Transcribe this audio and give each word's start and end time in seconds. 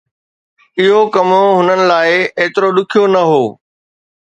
اهو 0.79 0.99
ڪم 1.13 1.29
هنن 1.57 1.81
لاءِ 1.89 2.11
ايترو 2.39 2.69
ڏکيو 2.75 3.03
نه 3.13 3.21
هو. 3.29 3.43